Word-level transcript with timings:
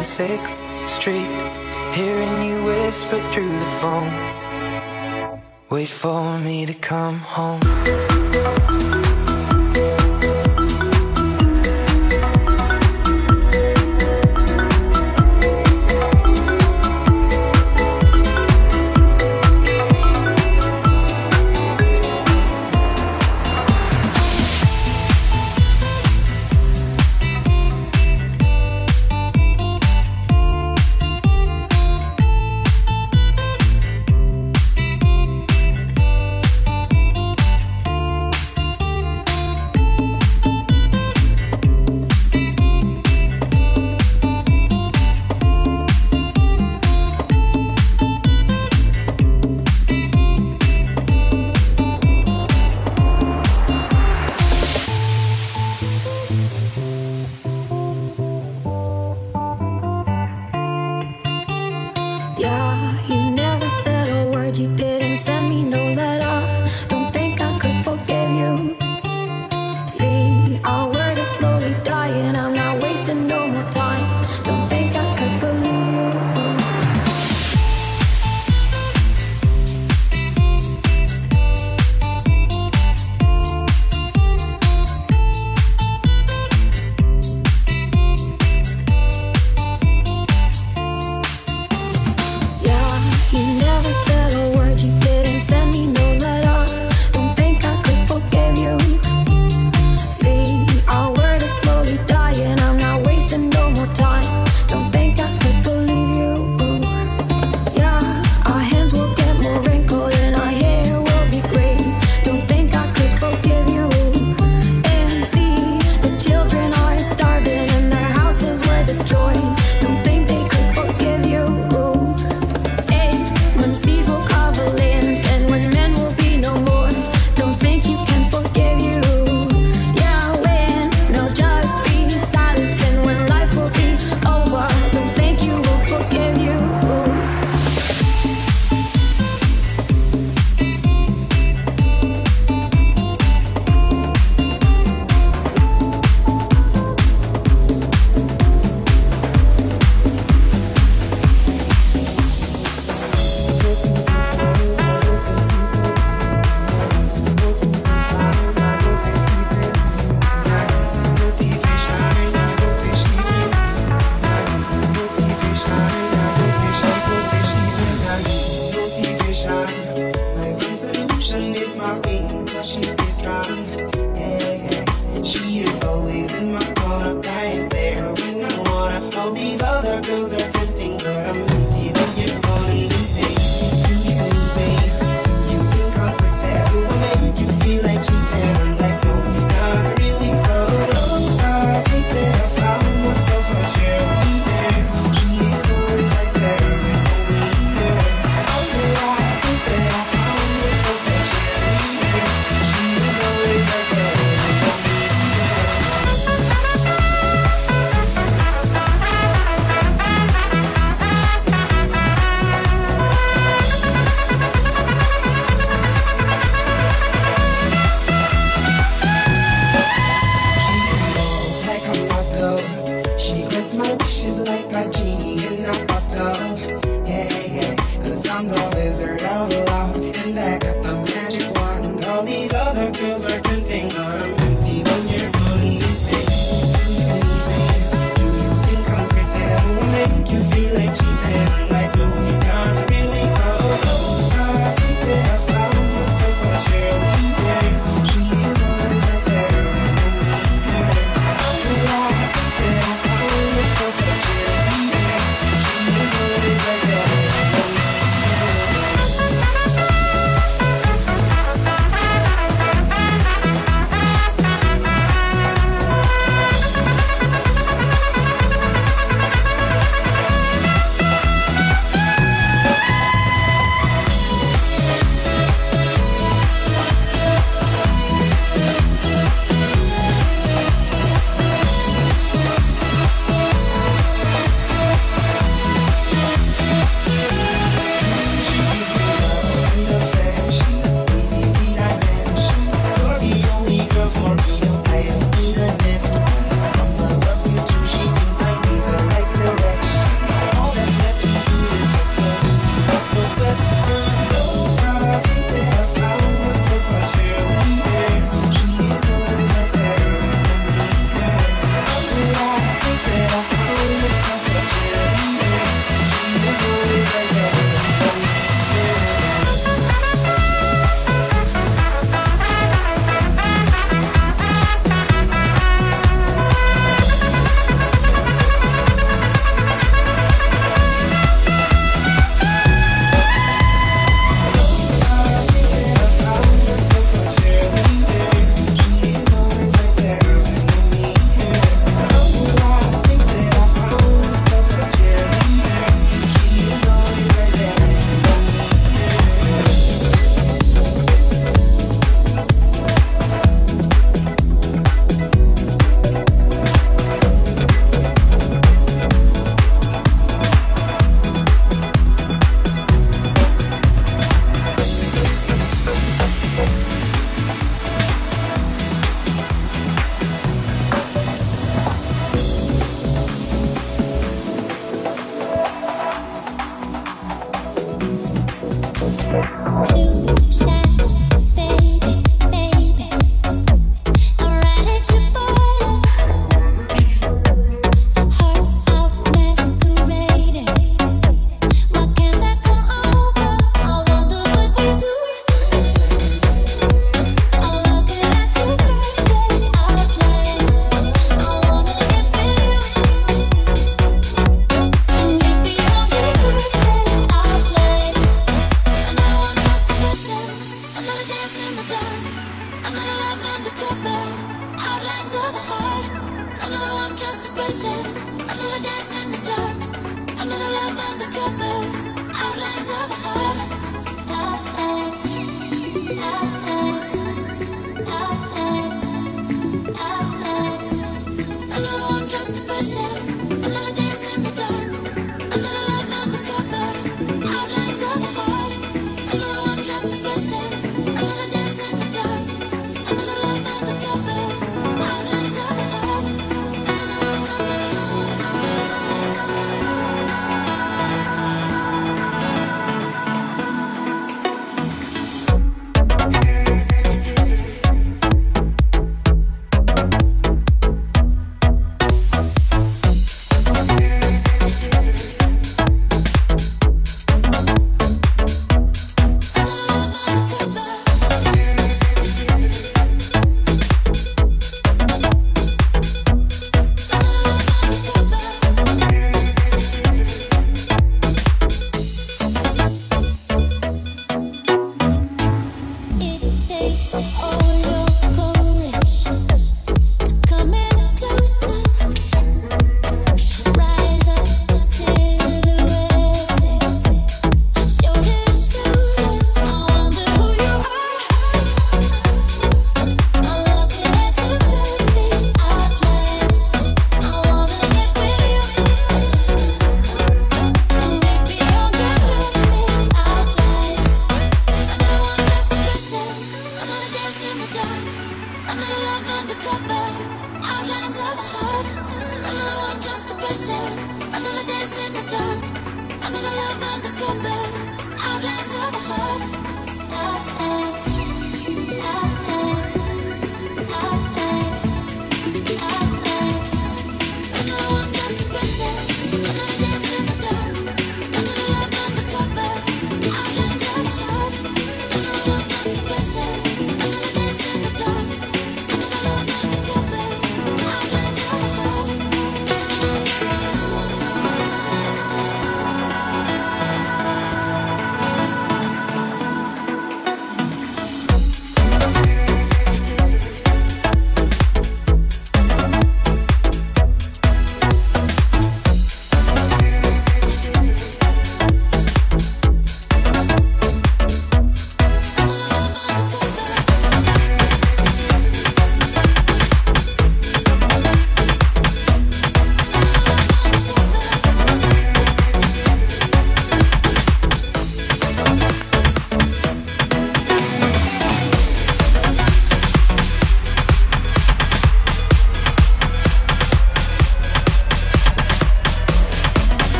6th 0.00 0.88
Street, 0.88 1.28
hearing 1.92 2.42
you 2.42 2.64
whisper 2.64 3.20
through 3.20 3.52
the 3.52 3.72
phone. 3.80 4.12
Wait 5.70 5.88
for 5.88 6.38
me 6.38 6.64
to 6.66 6.74
come 6.74 7.18
home. 7.18 7.79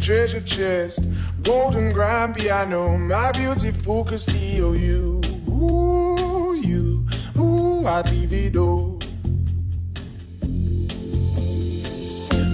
Treasure 0.00 0.40
chest, 0.40 1.00
golden 1.42 1.92
grand 1.92 2.34
piano, 2.34 2.96
my 2.96 3.30
beautiful 3.32 4.04
Castillo. 4.04 4.72
You, 4.72 5.20
ooh, 5.48 6.54
you, 6.54 7.06
ooh, 7.36 7.86
I 7.86 8.02
divido. 8.02 8.96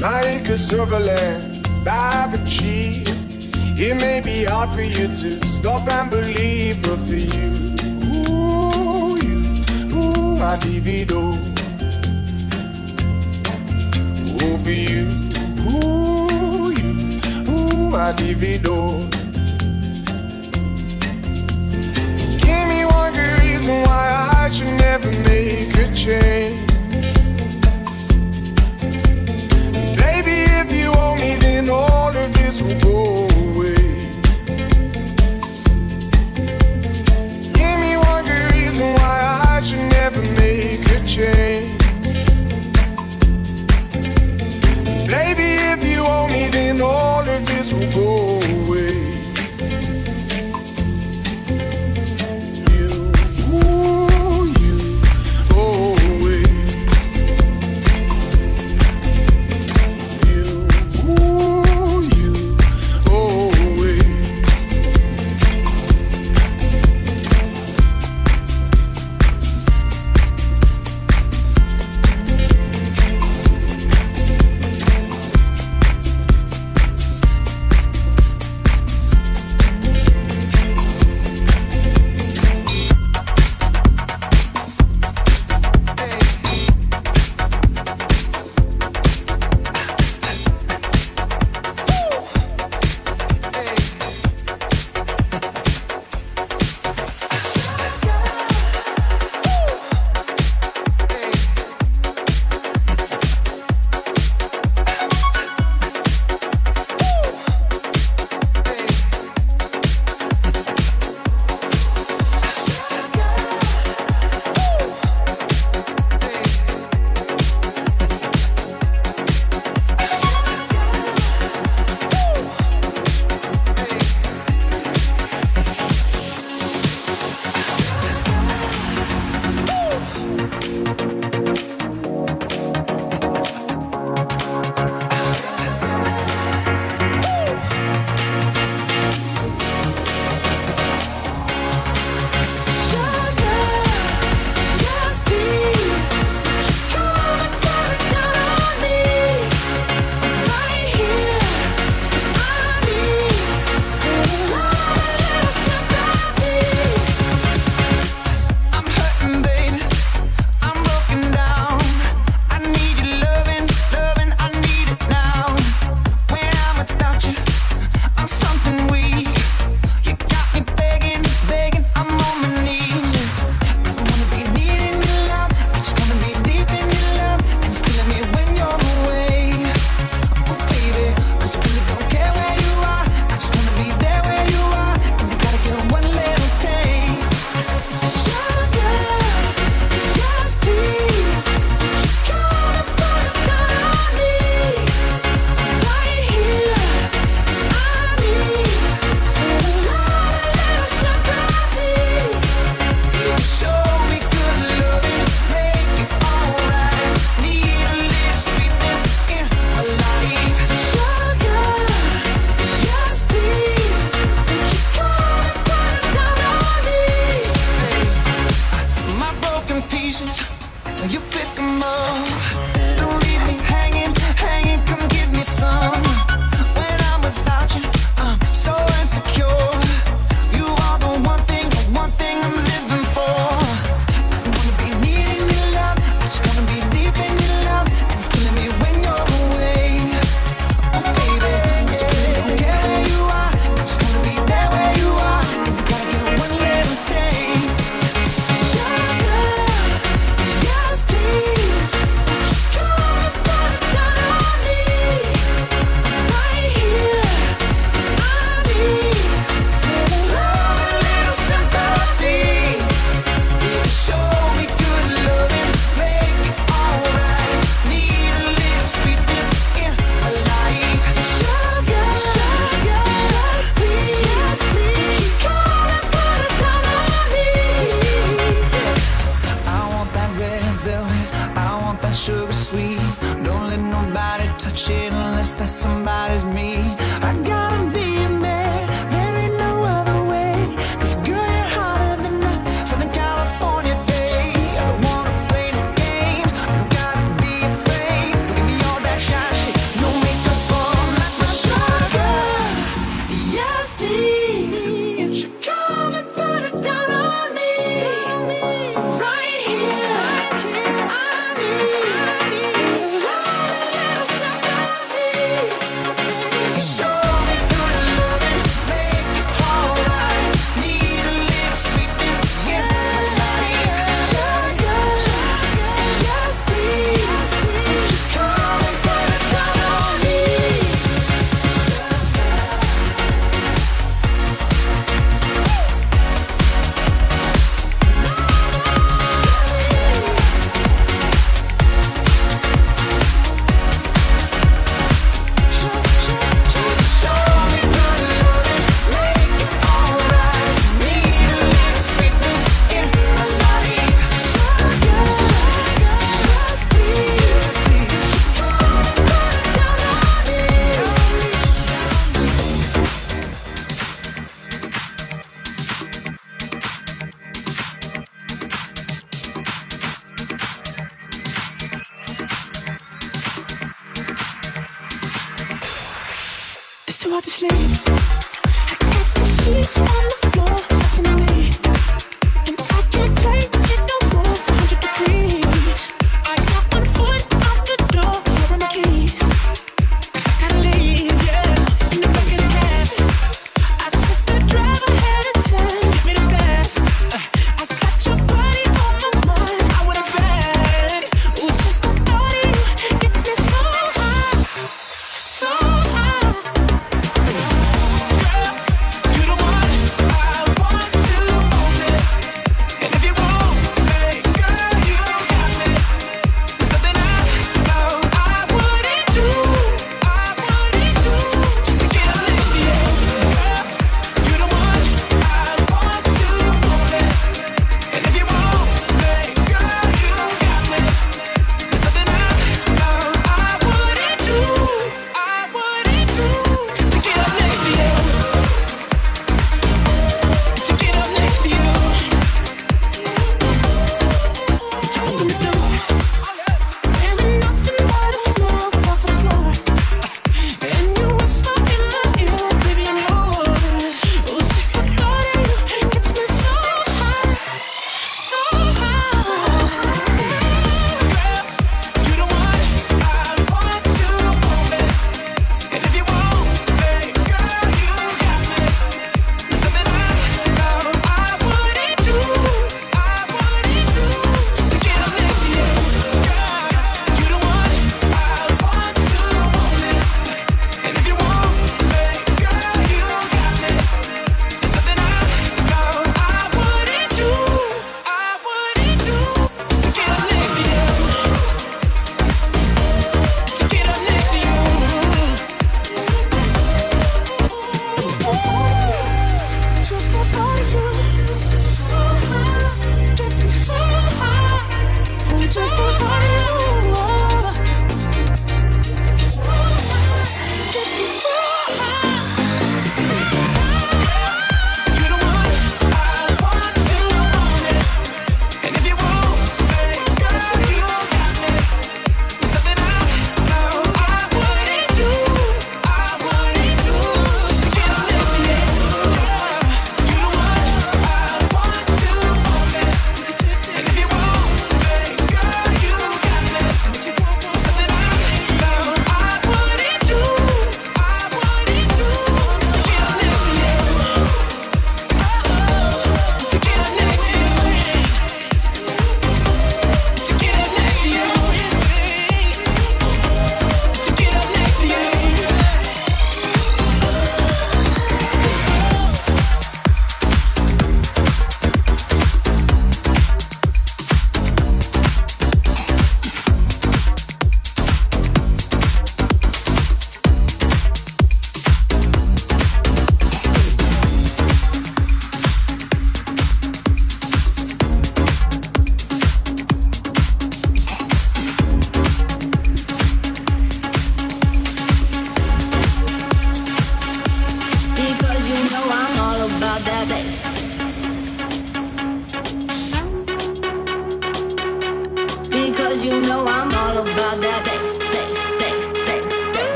My 0.00 0.20
acres 0.22 0.72
of 0.72 0.92
land, 0.92 1.66
I've 1.86 2.32
achieved. 2.40 3.10
It 3.78 3.96
may 3.96 4.20
be 4.20 4.44
hard 4.44 4.70
for 4.70 4.82
you 4.82 5.08
to 5.08 5.44
stop 5.46 5.88
and 5.88 6.08
believe, 6.10 6.80
but 6.82 6.98
for 7.00 7.16
you, 7.16 7.52
ooh, 8.30 9.16
you, 9.18 9.38
ooh, 9.94 10.38
I 10.38 10.56
divido. 10.56 11.36
Oh, 14.42 14.56
for 14.56 14.70
you, 14.70 15.06
ooh 15.06 15.29
my 17.90 18.12
divido. 18.12 19.10
Give 22.38 22.68
me 22.68 22.84
one 22.84 23.12
good 23.12 23.38
reason 23.40 23.82
why 23.82 24.30
I 24.36 24.48
should 24.48 24.74
never 24.78 25.10
make 25.22 25.76
a 25.76 25.92
change. 25.94 26.69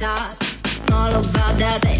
The 0.00 1.99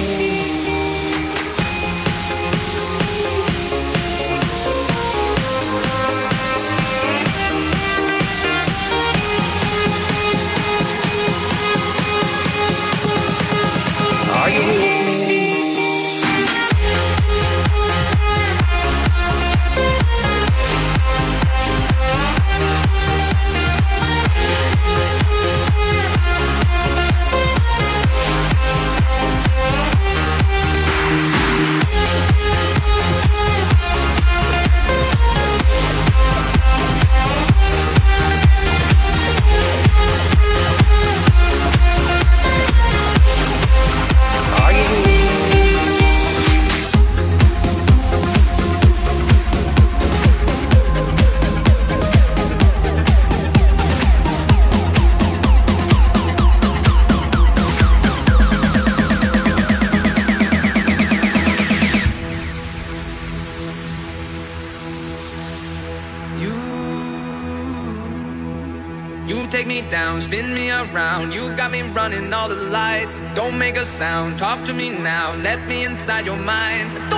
all 72.41 72.49
the 72.49 72.55
lights. 72.55 73.21
Don't 73.35 73.57
make 73.59 73.77
a 73.77 73.85
sound, 73.85 74.39
talk 74.39 74.65
to 74.65 74.73
me 74.73 74.89
now, 74.89 75.35
let 75.43 75.59
me 75.67 75.85
inside 75.85 76.25
your 76.25 76.37
mind. 76.37 77.10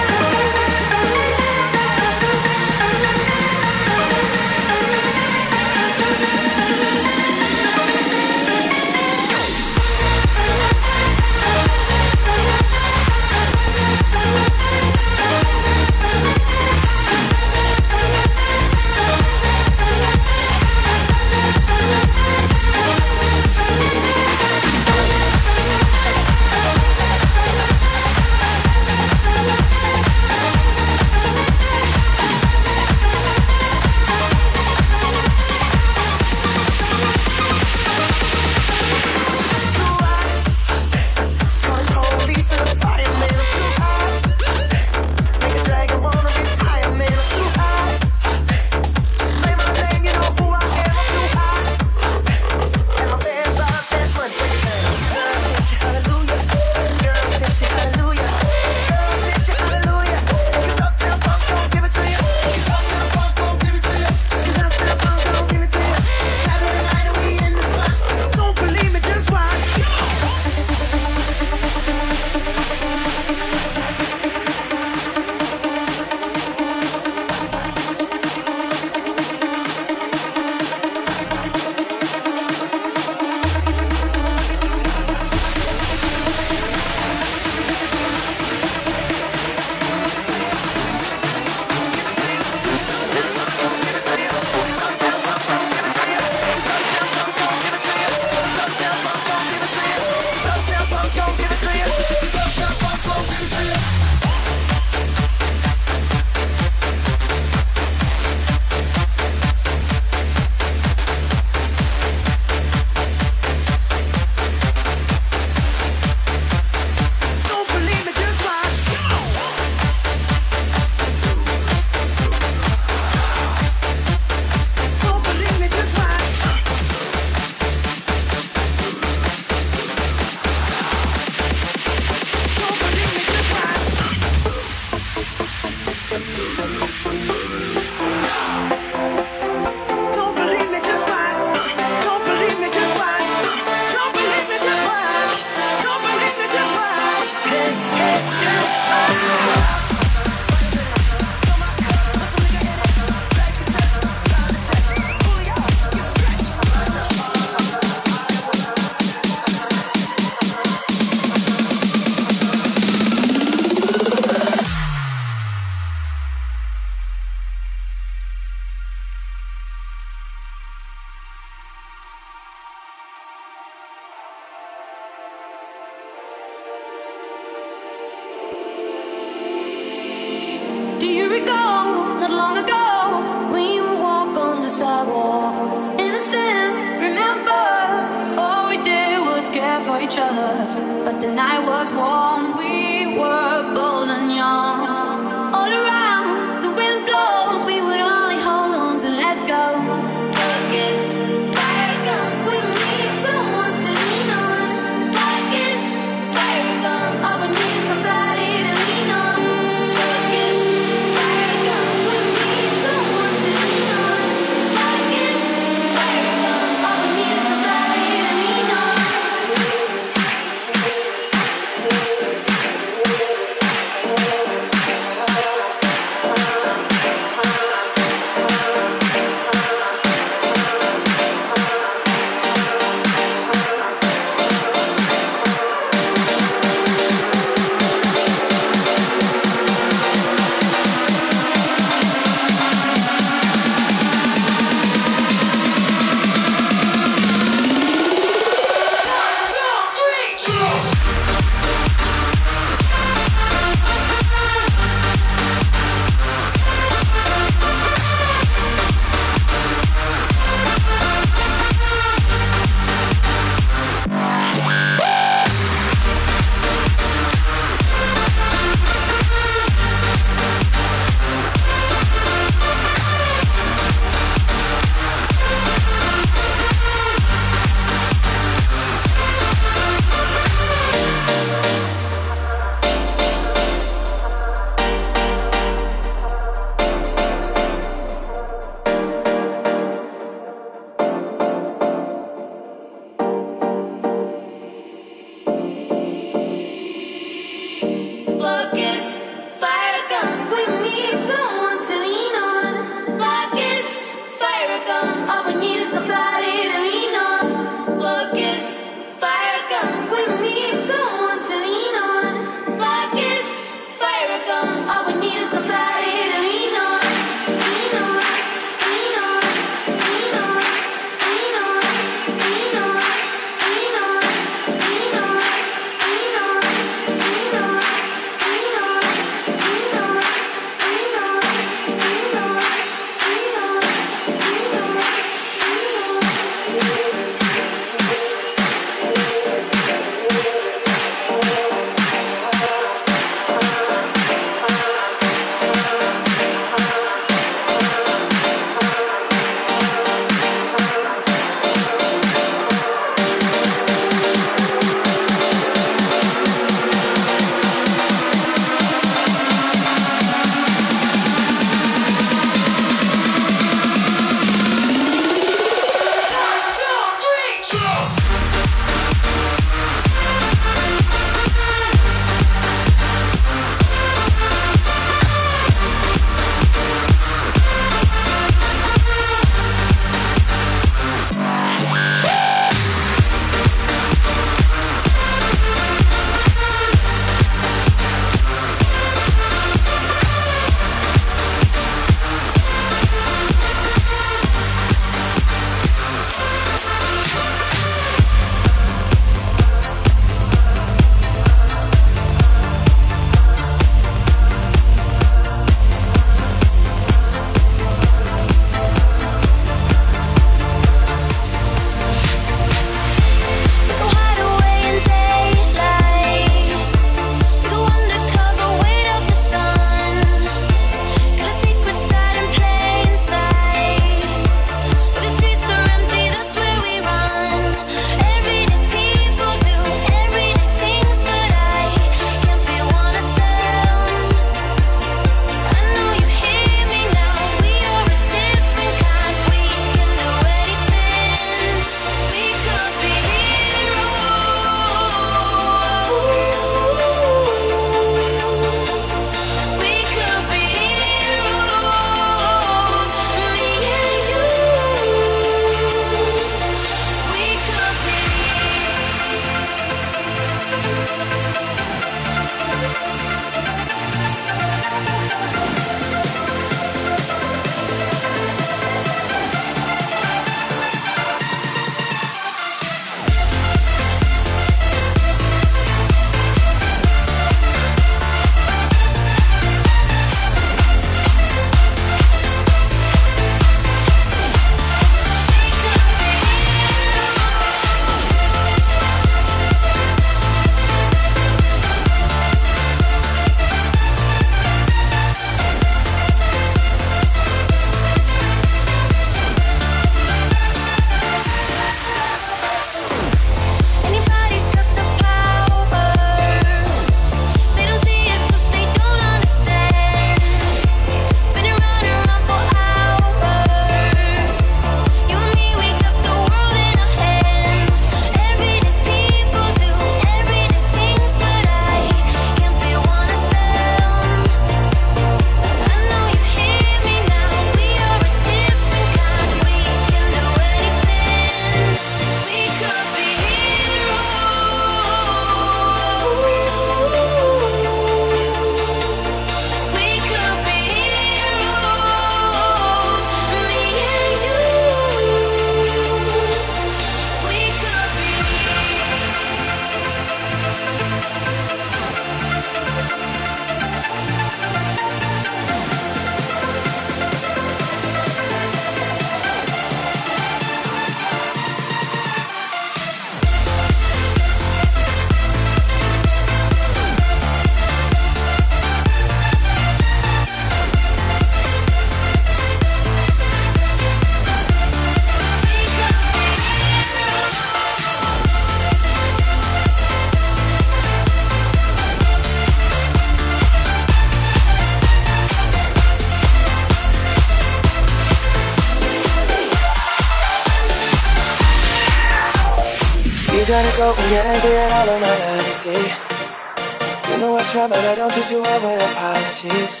Try, 597.76 597.86
but 597.88 598.00
I 598.00 598.14
don't 598.16 598.32
do 598.32 598.40
too 598.48 598.62
well 598.64 598.80
with 598.80 599.04
apologies. 599.04 600.00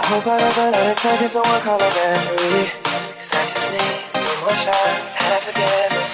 I 0.00 0.02
hope 0.08 0.24
I 0.24 0.40
don't 0.40 0.56
run 0.56 0.72
out 0.72 0.86
of 0.88 0.96
time, 0.96 1.16
can 1.20 1.28
someone 1.28 1.60
call 1.60 1.76
a 1.76 1.88
referee? 1.92 2.72
Cause 3.20 3.32
I 3.36 3.42
just 3.52 3.68
need 3.68 3.96
one 4.40 4.58
shot 4.64 4.92
at 5.20 5.40
forgiveness. 5.44 6.12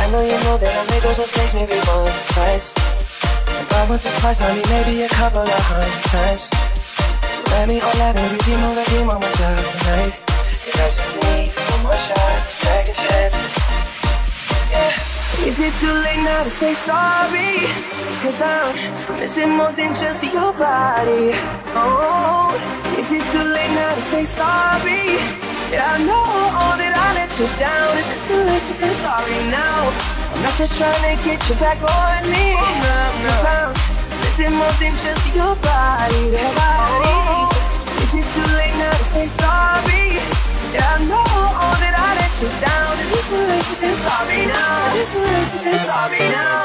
I 0.00 0.08
know 0.08 0.24
you 0.24 0.38
know 0.48 0.56
that 0.56 0.72
I 0.72 0.82
made 0.88 1.04
those 1.04 1.20
mistakes 1.20 1.52
maybe 1.52 1.76
once 1.84 2.08
or 2.08 2.32
twice. 2.32 2.72
And 3.60 3.88
once 3.92 4.08
or 4.08 4.14
twice, 4.24 4.40
I 4.40 4.56
maybe 4.72 5.04
a 5.04 5.10
couple 5.12 5.44
of 5.44 5.62
hundred 5.68 6.00
times. 6.08 6.48
So 7.36 7.40
let 7.52 7.68
me, 7.68 7.76
oh 7.84 7.94
let 8.00 8.16
me 8.16 8.24
redeem 8.24 8.60
or 8.64 8.72
redeem 8.72 9.06
on 9.12 9.20
myself 9.20 9.60
tonight. 9.76 10.16
Cause 10.64 10.80
I 10.80 10.86
just 10.96 11.12
need 11.20 11.52
one 11.76 11.92
more 11.92 12.00
shot, 12.08 12.40
second 12.48 12.96
chances. 12.96 13.59
Is 15.38 15.58
it 15.60 15.72
too 15.80 15.92
late 15.92 16.22
now 16.22 16.42
to 16.42 16.50
say 16.50 16.74
sorry? 16.74 17.64
Cause 18.22 18.42
I'm 18.42 18.74
missing 19.18 19.50
more 19.56 19.72
than 19.72 19.94
just 19.94 20.22
your 20.24 20.52
body. 20.52 21.32
Oh, 21.72 22.50
is 22.98 23.10
it 23.12 23.24
too 23.30 23.44
late 23.46 23.70
now 23.70 23.94
to 23.94 24.00
say 24.00 24.24
sorry? 24.24 25.16
Yeah, 25.70 25.86
I 25.86 25.98
know 26.02 26.26
that 26.76 26.92
I 26.92 27.08
let 27.14 27.30
you 27.38 27.46
down. 27.62 27.96
Is 27.96 28.10
it 28.10 28.20
too 28.26 28.42
late 28.42 28.66
to 28.68 28.74
say 28.74 28.92
sorry 29.00 29.40
now? 29.54 29.94
I'm 30.34 30.42
not 30.42 30.54
just 30.58 30.76
trying 30.76 31.16
to 31.16 31.24
get 31.24 31.40
you 31.48 31.54
back 31.62 31.78
on 31.78 32.20
me. 32.26 32.58
Oh, 32.58 32.66
Cause 33.24 33.44
I'm 33.46 33.70
missing 34.26 34.54
more 34.58 34.74
than 34.82 34.92
just 34.98 35.24
your 35.30 35.54
body. 35.62 36.22
Your 36.34 36.52
oh. 36.52 36.58
body. 36.58 37.14
Is 38.02 38.12
it 38.18 38.26
too 38.34 38.48
late 38.58 38.76
now 38.82 38.92
to 38.92 39.04
say 39.04 39.26
sorry? 39.26 40.49
Yeah, 40.70 40.86
I 40.86 41.02
know 41.02 41.26
that 41.82 41.94
I 41.98 42.14
let 42.14 42.30
you 42.38 42.46
down. 42.62 42.94
Is 43.02 43.10
it 43.10 43.26
too 43.26 43.42
late 43.42 43.66
to 43.66 43.74
say 43.74 43.90
sorry 43.90 44.46
now? 44.46 44.94
Is 44.94 45.02
it 45.02 45.08
too 45.10 45.18
late 45.18 45.50
to 45.50 45.58
say 45.58 45.74
sorry 45.82 46.22
now? 46.30 46.62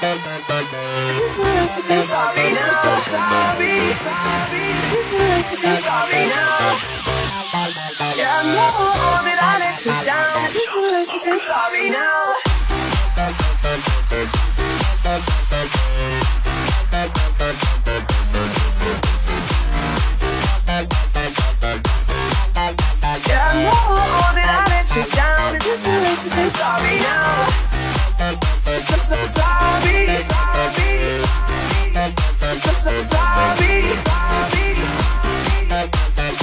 Is 0.00 1.20
it 1.20 1.28
too 1.36 1.44
late 1.44 1.72
to 1.76 1.82
say 1.84 2.00
sorry 2.08 2.56
now? 2.56 2.72
So 2.72 3.12
sorry, 3.12 3.92
sorry. 4.00 4.64
Is 4.64 4.96
it 4.96 5.04
too 5.12 5.20
late 5.20 5.44
to 5.44 5.56
say 5.60 5.76
sorry 5.84 6.24
now? 6.32 6.80
Yeah, 8.16 8.32
I 8.32 8.48
know 8.48 9.20
that 9.28 9.40
I 9.44 9.60
let 9.60 9.76
you 9.84 9.92
down. 10.08 10.48
Is 10.48 10.56
it 10.56 10.72
too 10.72 10.88
late 10.88 11.12
to 11.12 11.18
say 11.20 11.36
sorry 11.36 11.92
now? 11.92 12.32
You 24.96 25.04
down. 25.16 25.56
Is 25.56 25.64
it 25.64 25.80
too 25.80 25.88
late 26.04 26.20
to 26.20 26.28
say 26.28 26.48
sorry 26.52 27.00
now? 27.00 27.48
So, 28.20 28.96
so 29.08 29.16
sorry, 29.32 30.04
sorry. 30.28 30.92
So, 32.60 32.72
so 32.76 32.92
sorry, 33.08 33.74
sorry. 34.04 34.68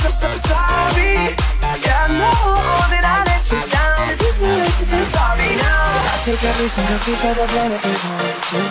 So, 0.01 0.09
so 0.09 0.29
sorry. 0.49 1.37
Yeah, 1.85 2.01
I 2.01 2.17
know 2.17 2.89
that 2.89 3.05
I 3.05 3.21
let 3.29 3.45
you 3.53 3.61
down. 3.69 4.17
Is 4.17 4.21
it 4.21 4.33
too 4.41 4.49
late 4.49 4.77
to 4.81 4.85
say 4.85 5.03
sorry 5.13 5.53
now? 5.61 6.09
I 6.09 6.17
take 6.25 6.41
every 6.41 6.69
single 6.73 6.99
piece 7.05 7.21
of 7.29 7.37
the 7.37 7.45
blame 7.53 7.73
if 7.77 7.85
you 7.85 7.93
want 8.01 8.33
to. 8.49 8.61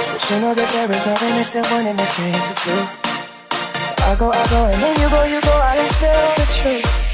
But 0.00 0.30
you 0.32 0.36
know 0.40 0.54
that 0.56 0.68
there 0.72 0.88
is 0.88 1.04
no 1.04 1.12
innocent 1.28 1.66
one 1.68 1.86
in 1.86 1.96
this 1.96 2.16
game 2.16 2.40
for 2.40 2.56
two. 2.64 2.80
I 4.08 4.16
go, 4.16 4.32
I 4.32 4.46
go, 4.48 4.64
and 4.64 4.80
then 4.80 4.96
you 4.96 5.08
go, 5.12 5.24
you 5.28 5.40
go, 5.42 5.52
I 5.52 5.76
ain't 5.76 5.92
still 5.92 6.32
the 6.40 6.46
truth. 6.56 7.07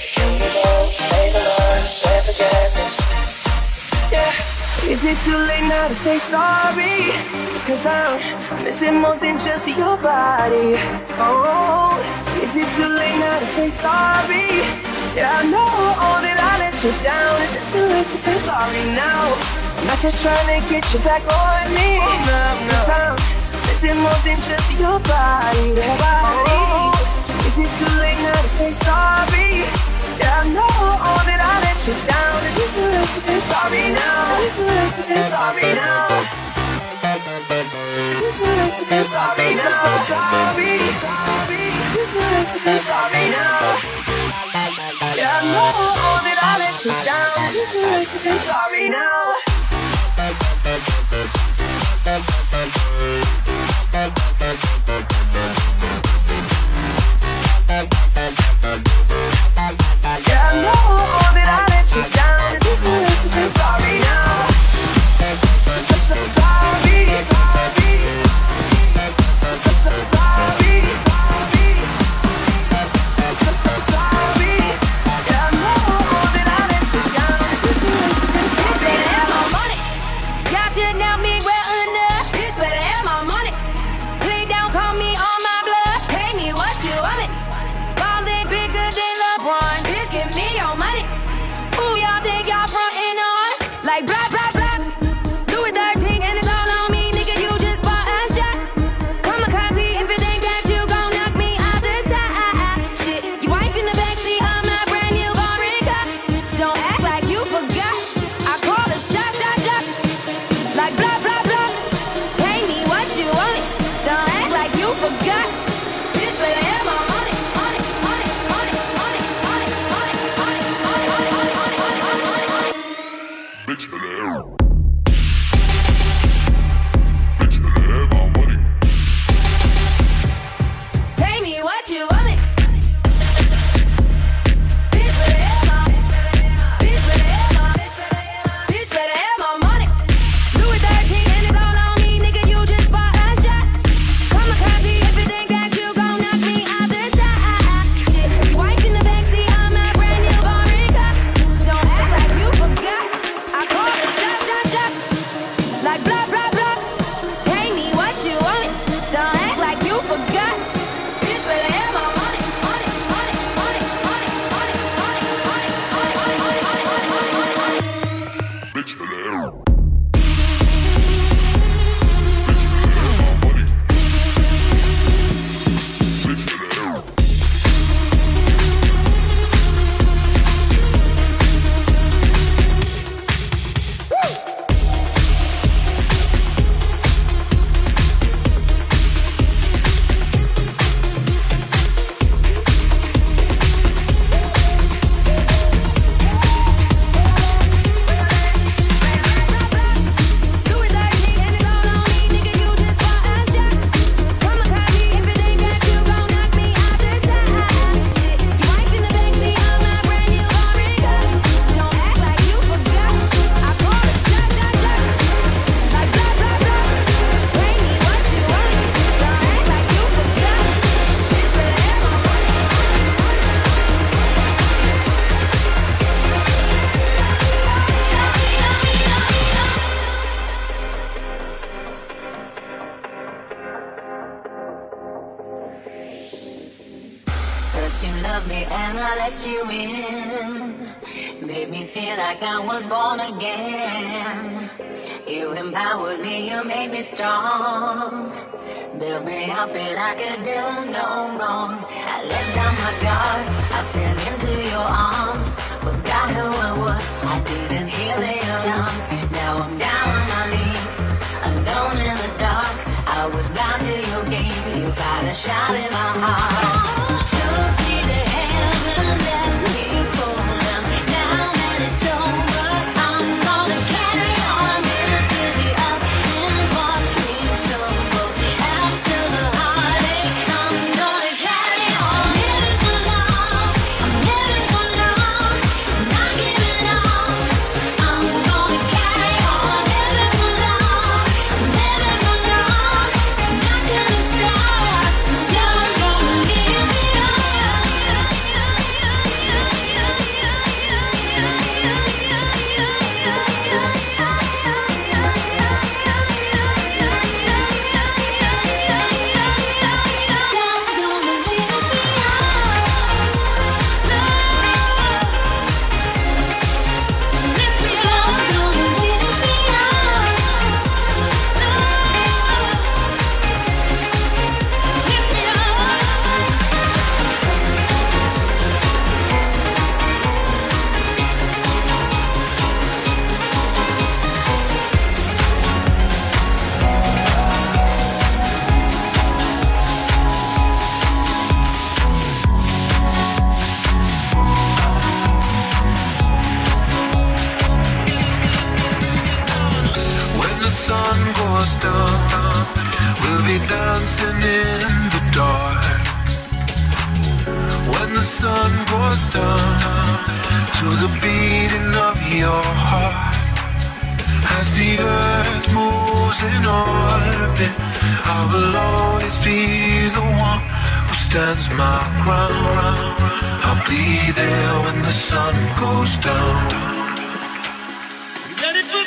Forgiveness. 2.35 3.01
Yeah. 4.11 4.91
Is 4.91 5.05
it 5.05 5.17
too 5.25 5.37
late 5.37 5.67
now 5.69 5.89
to 5.89 5.95
say 5.95 6.19
sorry? 6.19 7.11
Cause 7.67 7.87
I'm 7.87 8.21
missing 8.63 9.01
more 9.01 9.17
than 9.17 9.39
just 9.39 9.67
your 9.69 9.97
body. 9.97 10.77
Oh, 11.17 11.97
is 12.43 12.55
it 12.57 12.69
too 12.77 12.89
late 12.89 13.19
now 13.19 13.39
to 13.39 13.47
say 13.47 13.69
sorry? 13.69 14.61
Yeah, 15.17 15.41
I 15.41 15.47
know 15.47 15.65
all 15.65 16.21
that 16.21 16.37
I 16.37 16.59
let 16.61 16.77
you 16.85 16.93
down. 17.03 17.41
Is 17.43 17.55
it 17.57 17.65
too 17.73 17.87
late 17.87 18.07
to 18.07 18.19
say 18.19 18.37
sorry 18.39 18.85
now? 18.93 19.33
I'm 19.79 19.87
not 19.87 19.99
just 19.99 20.21
trying 20.23 20.61
to 20.61 20.69
get 20.69 20.85
you 20.93 21.01
back 21.01 21.23
on 21.25 21.73
me. 21.73 21.99
Oh, 22.03 22.69
Cause 22.69 22.89
I'm 22.91 23.17
missing 23.67 23.99
more 24.05 24.21
than 24.27 24.39
just 24.45 24.69
your 24.77 24.99
body. 25.01 25.73
Your 25.73 25.97
body. 25.97 26.61
Is 27.49 27.57
it 27.57 27.71
too 27.79 27.93
late 28.03 28.21
now 28.21 28.37
to 28.43 28.49
say 28.49 28.71
sorry? 28.73 29.94
Yeah, 30.21 30.41
I 30.41 30.49
know 30.49 30.69
that 31.27 31.41
I 31.43 31.55
let 31.65 31.81
you 31.87 31.95
down. 32.07 32.41
Is 32.49 32.59
it 32.59 32.71
too 32.75 32.87
late 32.89 33.13
to 33.15 33.21
say 33.21 33.39
sorry 33.41 33.85
now? 33.93 34.39
Is 34.39 34.47
it 34.47 34.53
too 34.57 34.67
late 34.67 34.95
to 34.95 35.03
say 35.03 35.23
sorry 35.29 35.71
now? 35.75 36.09
Is 38.15 38.23
it 38.23 38.35
too 38.39 38.47
late 38.47 38.77
to 38.79 38.85
say 38.85 39.03
sorry 39.05 39.55
now? 39.55 39.71
So 39.85 40.15
sorry, 40.15 40.79
sorry. 41.03 41.65
Is 41.67 41.97
it 41.99 42.09
too 42.15 42.27
late 42.33 42.51
to 42.55 42.59
say 42.59 42.79
sorry 42.79 43.25
now? 43.35 43.79
Yeah, 45.19 45.39
I 45.39 45.47
know 45.51 46.23
that 46.27 46.39
I 46.43 46.53
let 46.63 46.77
you 46.85 46.95
down. 47.05 47.51
Is 47.51 47.57
it 47.59 47.69
too 47.75 47.85
late 47.93 48.09
to 48.09 48.19
say 48.23 48.37
sorry 48.39 48.89
now? 48.91 49.35
Yeah, 53.93 54.11
I 54.11 55.14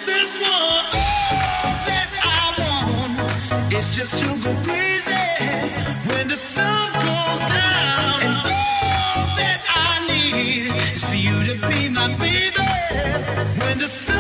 this 0.08 0.32
one 0.42 0.86
that 1.90 2.10
I 2.40 2.44
want. 2.62 3.74
It's 3.76 3.96
just 3.96 4.14
to 4.22 4.30
go 4.44 4.52
crazy 4.64 5.24
when 6.10 6.28
the 6.28 6.36
sun 6.36 6.88
goes 7.06 7.42
down. 7.56 8.18
And 8.26 8.36
all 8.56 9.26
that 9.42 9.62
I 9.88 9.92
need 10.12 10.72
is 10.96 11.04
for 11.10 11.20
you 11.28 11.38
to 11.50 11.56
be 11.70 11.82
my 12.00 12.08
baby 12.26 12.66
when 13.62 13.80
the 13.80 13.88
sun. 13.88 14.17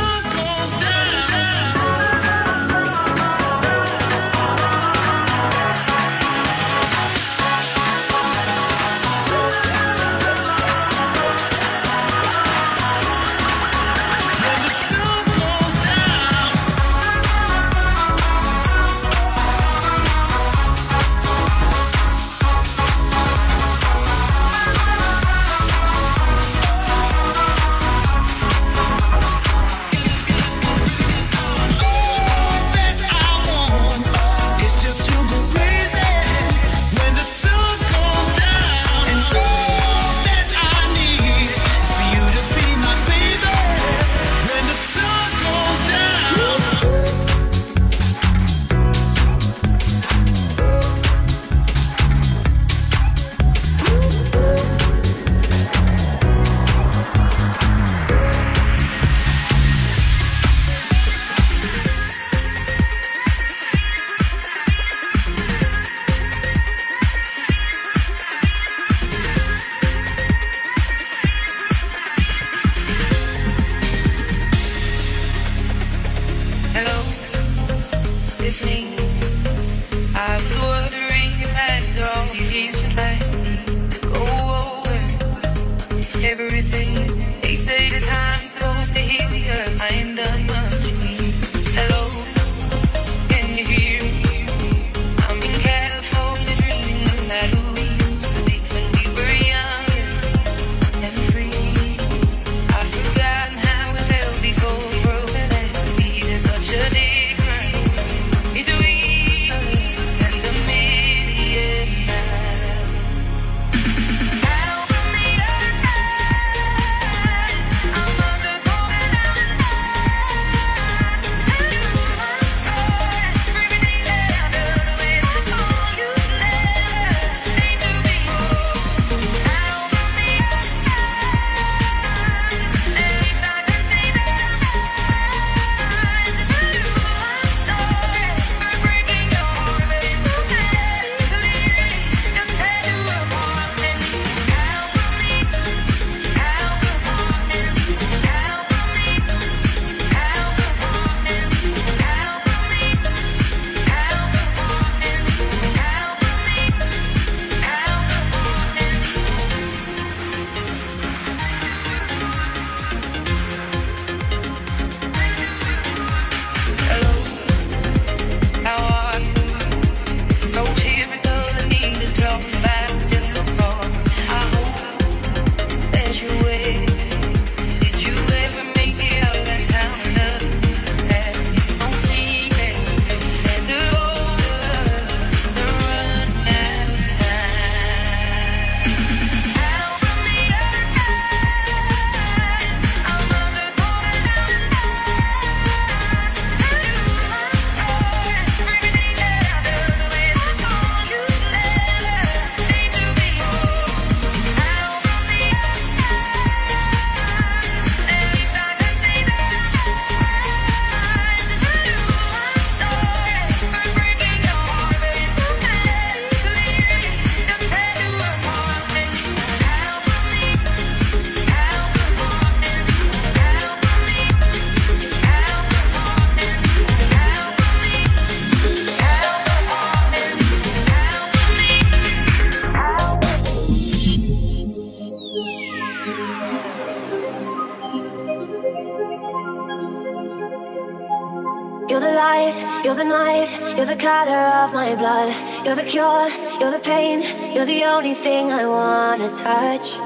You're 247.53 247.65
the 247.65 247.83
only 247.85 248.13
thing 248.13 248.51
I 248.51 248.65
wanna 248.65 249.29
touch. 249.35 249.97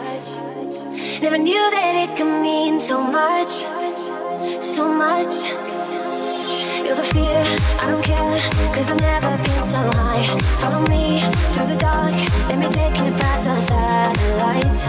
Never 1.22 1.38
knew 1.38 1.72
that 1.72 1.94
it 2.04 2.18
could 2.18 2.42
mean 2.42 2.80
so 2.80 3.02
much, 3.02 3.66
so 4.62 4.88
much. 4.88 5.34
You're 6.86 6.96
the 6.96 7.08
fear, 7.14 7.44
I 7.82 7.86
don't 7.90 8.04
care, 8.04 8.40
cause 8.74 8.92
I've 8.92 9.00
never 9.02 9.36
been 9.38 9.64
so 9.64 9.80
high. 9.98 10.26
Follow 10.62 10.82
me 10.88 11.22
through 11.54 11.68
the 11.68 11.78
dark, 11.78 12.16
let 12.50 12.58
me 12.60 12.68
take 12.70 12.98
you 12.98 13.12
past 13.22 13.48
our 13.48 13.62
satellites. 13.62 14.84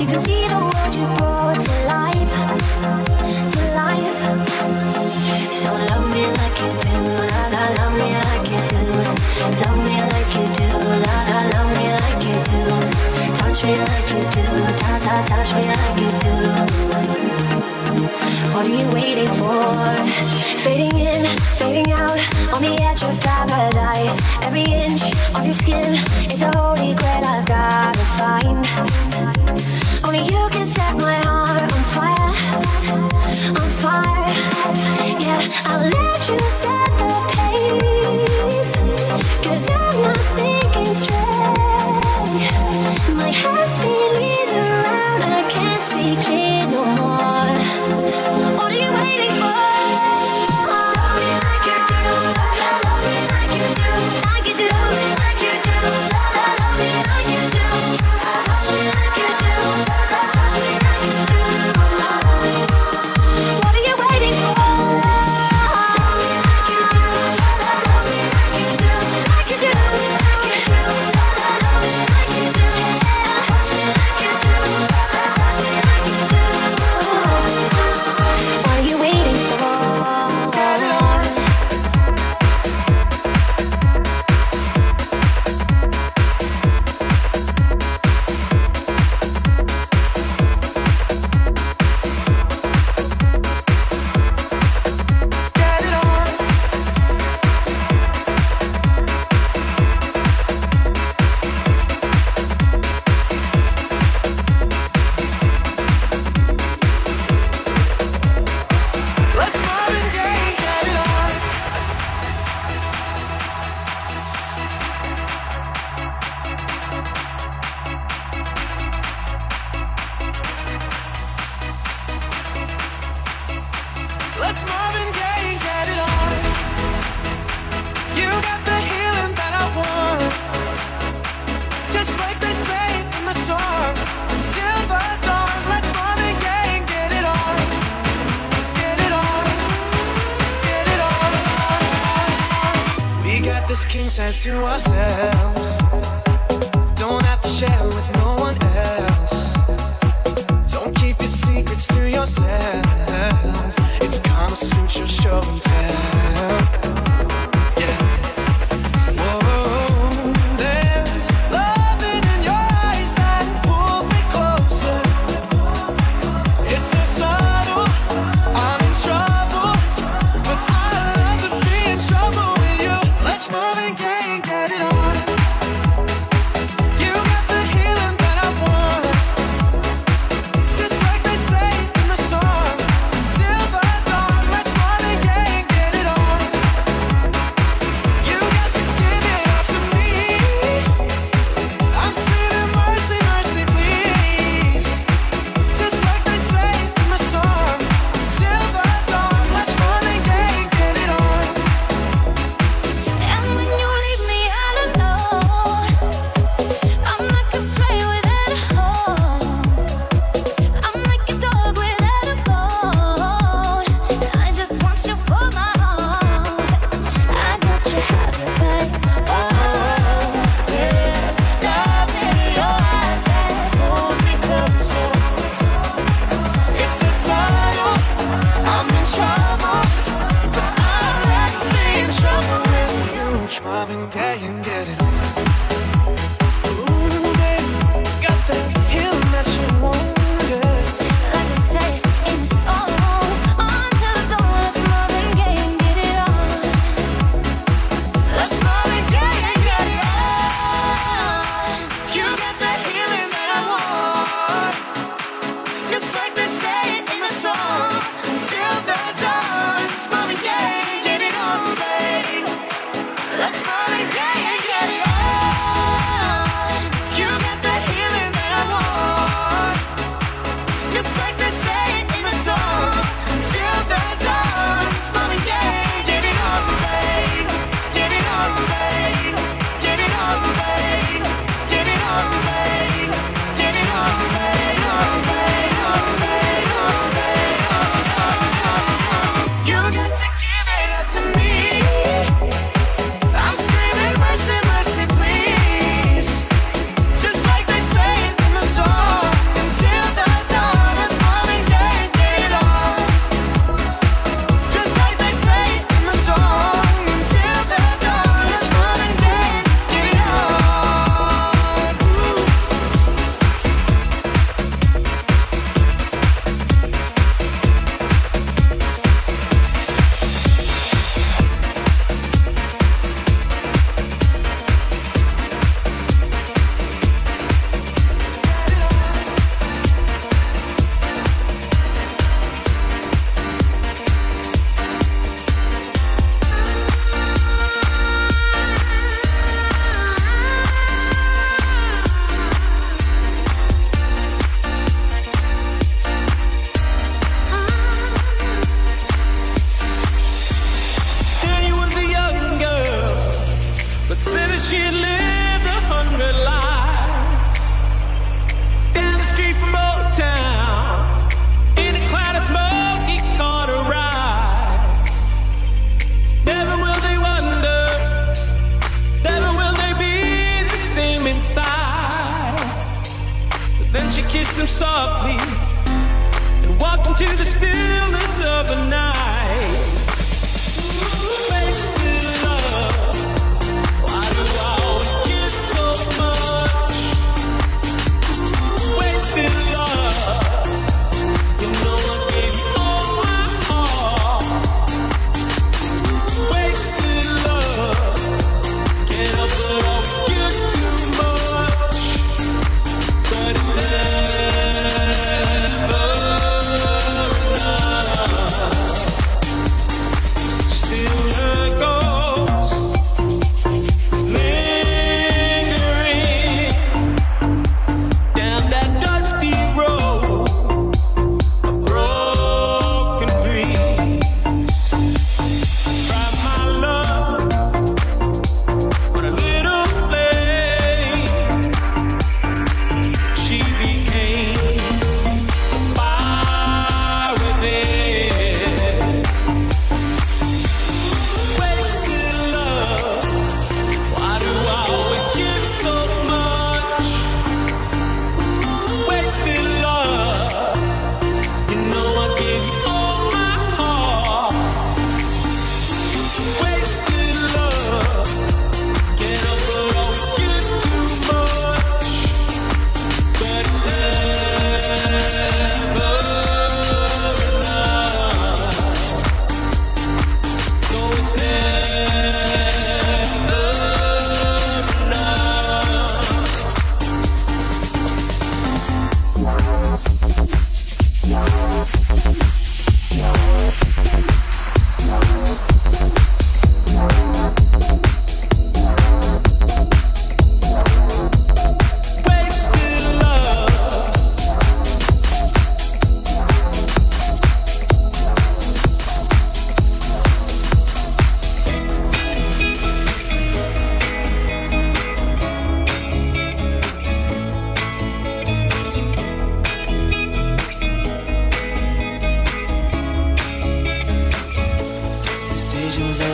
You 0.00 0.06
can 0.06 0.20
see 0.20 0.46
the 0.48 0.60
world 0.68 0.94
you 0.94 1.06
brought 1.16 1.60
to 1.60 1.86
life. 1.86 2.65
touch 15.24 15.54
me 15.54 15.66
like 15.66 15.98
you 15.98 16.10
do. 16.26 16.36
What 18.52 18.66
are 18.66 18.76
you 18.80 18.88
waiting 18.90 19.28
for? 19.38 19.74
Fading 20.64 20.98
in, 20.98 21.26
fading 21.58 21.92
out, 21.92 22.18
on 22.54 22.62
the 22.62 22.76
edge 22.82 23.02
of 23.02 23.18
paradise. 23.20 24.20
Every 24.42 24.64
inch 24.64 25.02
of 25.34 25.44
your 25.44 25.54
skin 25.54 25.94
is 26.30 26.42
a 26.42 26.50
holy 26.56 26.94
grail 26.94 27.24
I've 27.24 27.46
gotta 27.46 28.04
find. 28.18 28.66
Only 30.04 30.22
you 30.24 30.48
can 30.50 30.66
set 30.66 30.96
my 30.98 31.16
heart 31.24 31.72
on 31.76 31.82
fire, 31.96 32.32
on 33.60 33.68
fire. 33.82 34.28
Yeah, 35.20 35.40
I'll 35.64 35.88
let 35.88 36.28
you 36.28 36.38
set. 36.50 36.75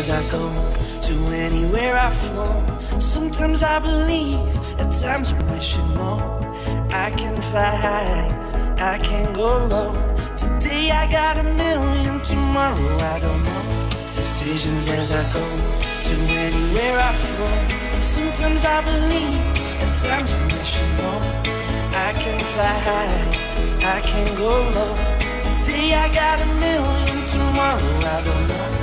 Sometimes 0.03 0.27
I 0.27 0.33
go 0.33 1.03
to 1.07 1.37
anywhere 1.37 1.97
I 1.97 2.11
flow. 2.11 2.99
Sometimes 2.99 3.63
I 3.63 3.79
believe, 3.79 4.41
at 4.81 4.91
times 4.91 5.31
I'm 5.31 5.47
wishing 5.53 5.87
more. 5.95 6.21
I 6.91 7.13
can 7.17 7.41
fly 7.41 7.77
high, 7.77 8.27
I 8.95 8.99
can 8.99 9.33
go 9.33 9.65
low. 9.67 9.93
Today 10.37 10.91
I 10.91 11.09
got 11.09 11.39
a 11.39 11.45
million, 11.45 12.21
tomorrow 12.21 12.97
I 13.15 13.21
don't 13.21 13.45
know. 13.45 13.63
Decisions 14.19 14.91
as 14.91 15.13
I 15.13 15.23
go 15.33 15.47
to 16.09 16.15
anywhere 16.47 16.99
I 16.99 17.13
flow. 17.13 18.03
Sometimes 18.03 18.65
I 18.65 18.83
believe, 18.83 19.41
at 19.85 19.93
times 20.03 20.33
I'm 20.33 20.49
wishing 20.59 20.93
more. 20.97 21.23
I 21.95 22.13
can 22.19 22.41
fly 22.41 22.77
high, 22.91 23.97
I 23.97 24.01
can 24.01 24.35
go 24.35 24.51
low. 24.51 24.95
Today 25.39 25.95
I 25.95 26.13
got 26.13 26.43
a 26.43 26.47
million, 26.59 27.27
tomorrow 27.29 27.99
I 28.17 28.23
don't 28.25 28.49
know. 28.49 28.82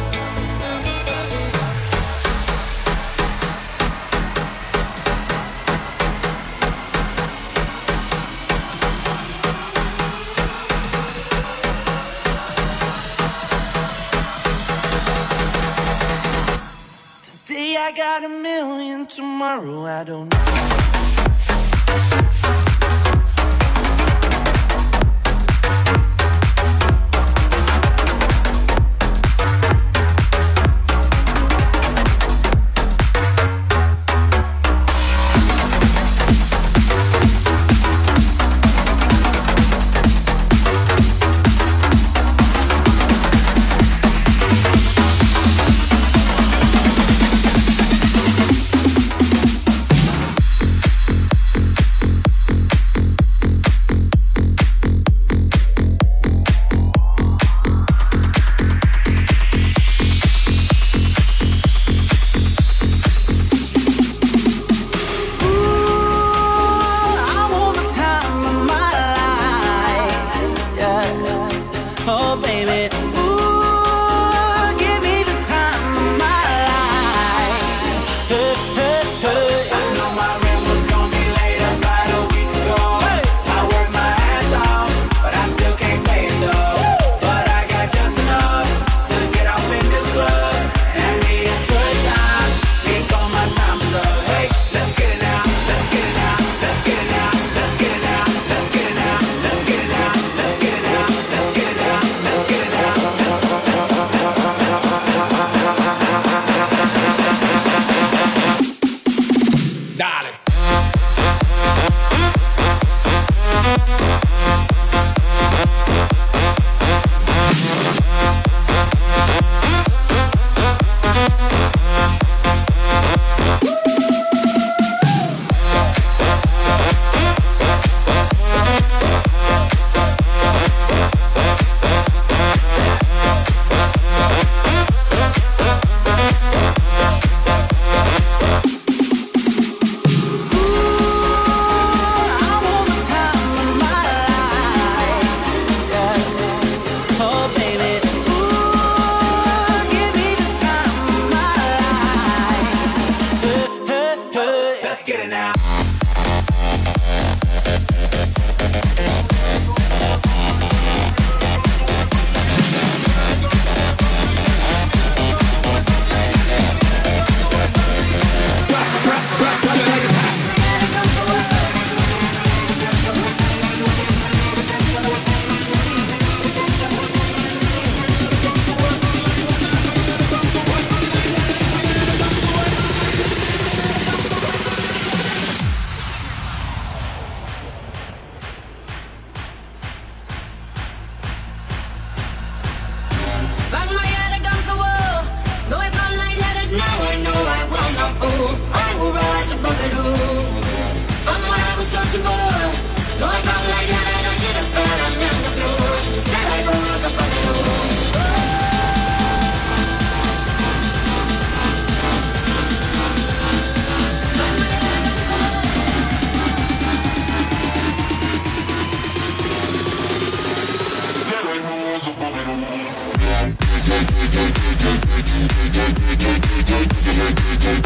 Thank 225.39 225.55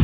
you. 0.00 0.03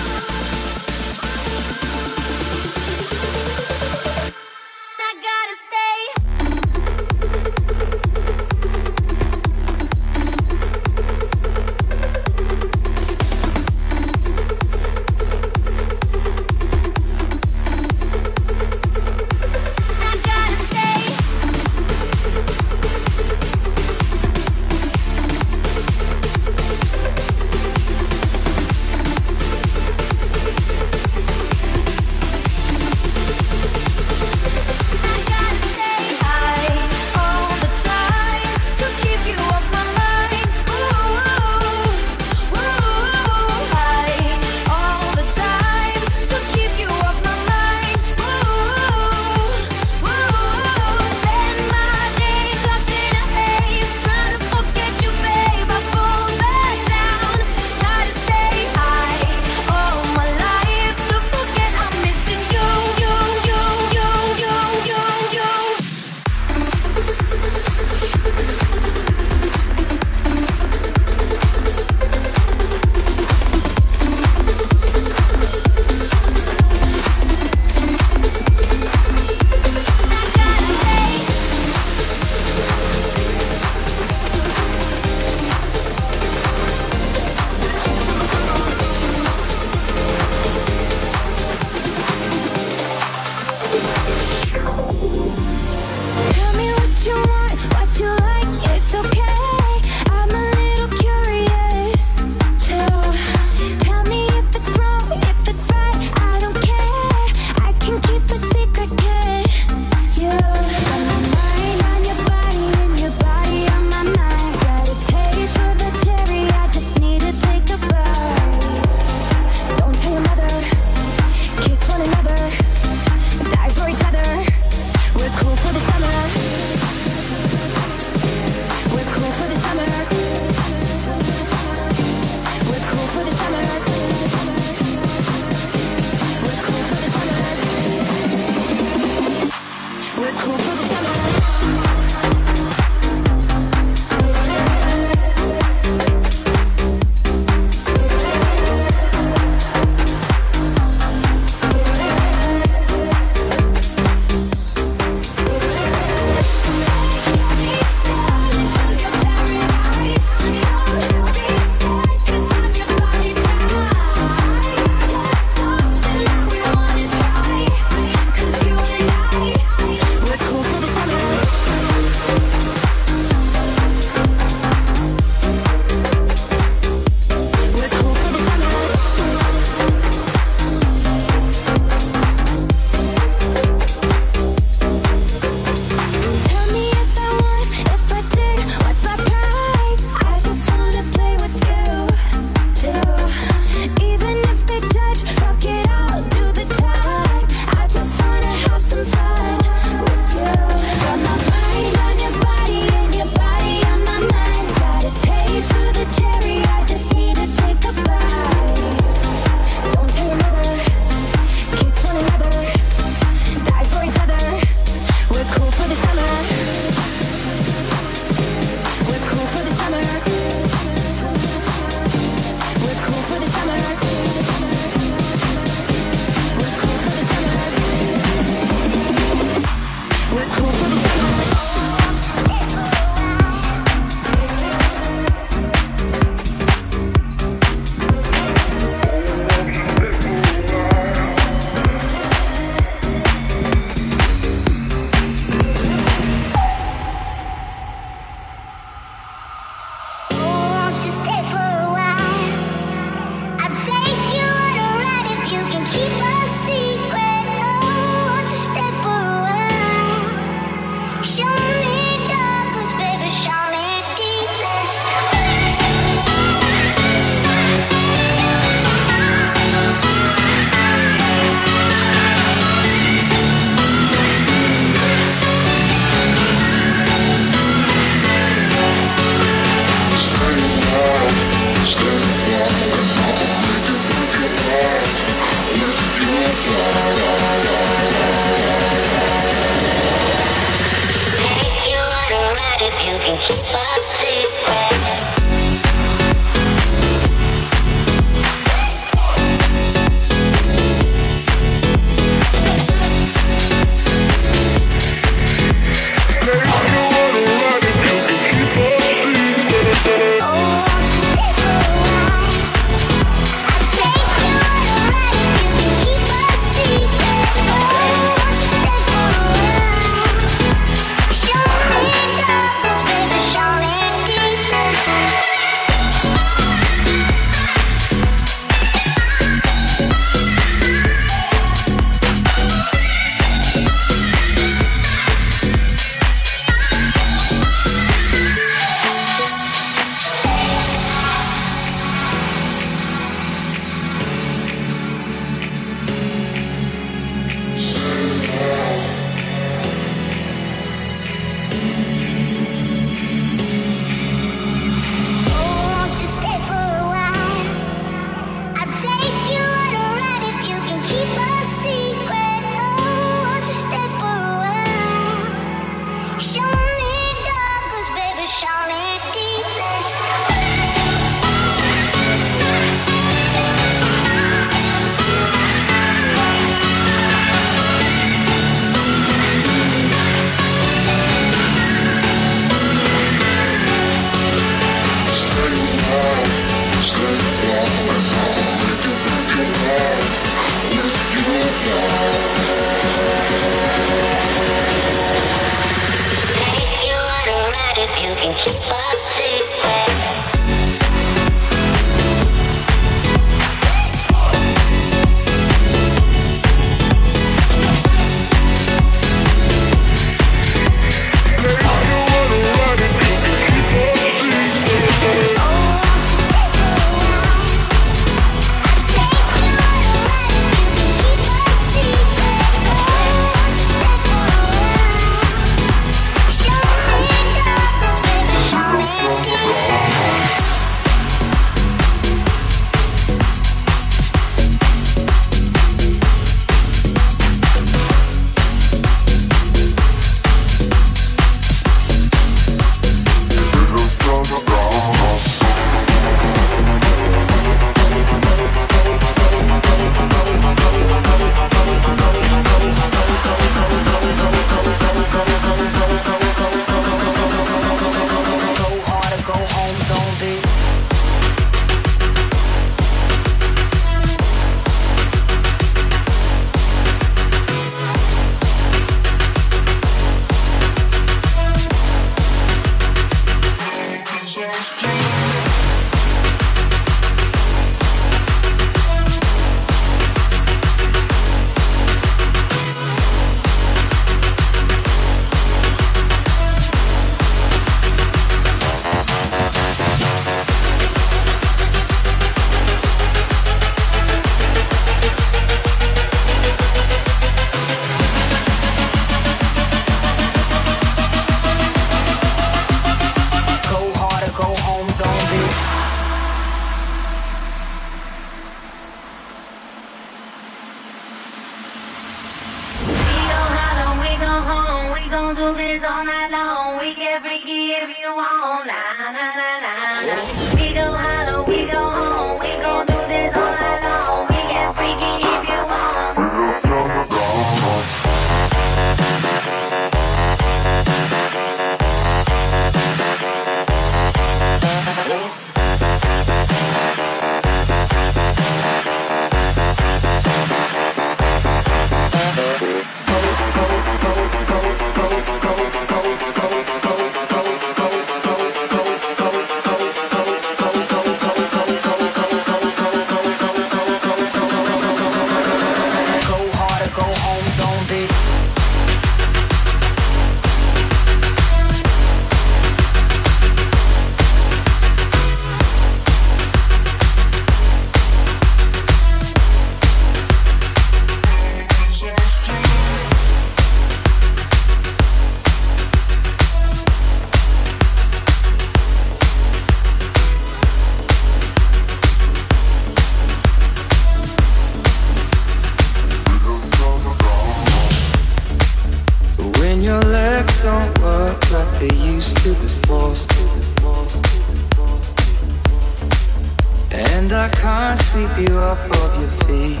I 597.60 597.68
can't 597.68 598.18
sweep 598.18 598.56
you 598.56 598.78
off 598.78 599.04
of 599.04 599.38
your 599.38 599.50
feet. 599.66 600.00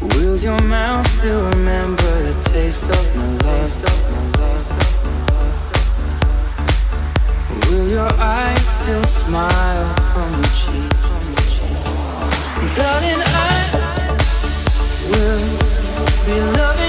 Will 0.00 0.36
your 0.36 0.62
mouth 0.62 1.04
still 1.08 1.42
remember 1.50 2.22
the 2.22 2.34
taste 2.52 2.88
of 2.88 3.16
my 3.16 3.26
love? 3.82 4.10
Will 7.68 7.88
your 7.88 8.12
eyes 8.16 8.64
still 8.78 9.02
smile 9.02 9.94
from 10.12 10.30
the 10.40 10.48
cheek? 10.54 10.90
Darling, 12.76 13.22
I 13.26 14.16
will 15.10 15.42
be 16.26 16.36
loving. 16.58 16.83